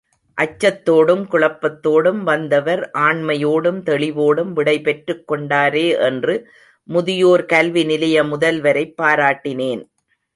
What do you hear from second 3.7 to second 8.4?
தெளிவோடும் விடை பெற்றுக் கொண்டாரே என்று முதியோர் கல்வி நிலைய